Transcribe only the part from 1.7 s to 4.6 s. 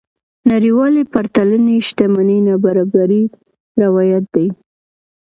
شتمنۍ نابرابرۍ روايت دي.